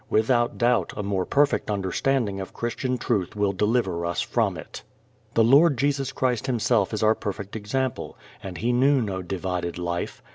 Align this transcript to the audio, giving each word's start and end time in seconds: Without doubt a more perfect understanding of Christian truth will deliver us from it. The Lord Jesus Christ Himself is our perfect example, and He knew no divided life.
Without 0.09 0.57
doubt 0.57 0.93
a 0.97 1.03
more 1.03 1.27
perfect 1.27 1.69
understanding 1.69 2.39
of 2.39 2.53
Christian 2.55 2.97
truth 2.97 3.35
will 3.35 3.51
deliver 3.53 4.03
us 4.03 4.19
from 4.19 4.57
it. 4.57 4.81
The 5.35 5.43
Lord 5.43 5.77
Jesus 5.77 6.11
Christ 6.11 6.47
Himself 6.47 6.91
is 6.91 7.03
our 7.03 7.13
perfect 7.13 7.55
example, 7.55 8.17
and 8.41 8.57
He 8.57 8.73
knew 8.73 8.99
no 9.03 9.21
divided 9.21 9.77
life. 9.77 10.23